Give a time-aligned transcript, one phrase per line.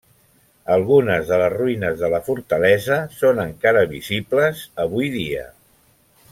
[0.75, 5.49] Algunes de les ruïnes de la fortalesa són encara visibles avui dia.